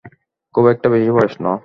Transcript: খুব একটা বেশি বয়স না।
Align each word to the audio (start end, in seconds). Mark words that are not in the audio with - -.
খুব 0.55 0.65
একটা 0.67 0.87
বেশি 0.89 1.11
বয়স 1.11 1.35
না। 1.41 1.51